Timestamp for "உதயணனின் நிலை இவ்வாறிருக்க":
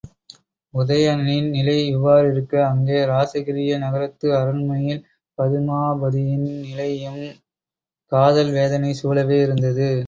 0.73-2.53